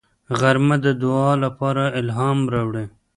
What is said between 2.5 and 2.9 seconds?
راوړي